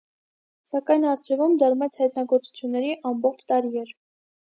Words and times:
Սակայն 0.69 1.03
առջևում 1.09 1.53
դեռ 1.63 1.75
մեծ 1.81 1.99
հայտնագործությունների 2.03 2.95
ամբողջ 3.11 3.45
տարի 3.53 3.73
էր։ 3.83 3.93